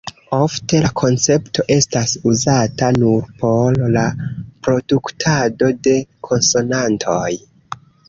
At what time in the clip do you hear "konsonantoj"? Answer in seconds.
6.33-7.27